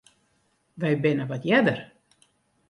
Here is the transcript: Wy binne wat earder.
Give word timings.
Wy 0.79 0.91
binne 1.01 1.25
wat 1.29 1.43
earder. 1.55 1.79